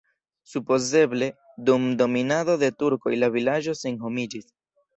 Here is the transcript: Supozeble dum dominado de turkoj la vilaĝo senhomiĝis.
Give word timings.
Supozeble 0.51 1.27
dum 1.67 1.85
dominado 2.01 2.57
de 2.65 2.73
turkoj 2.81 3.15
la 3.21 3.33
vilaĝo 3.39 3.79
senhomiĝis. 3.87 4.53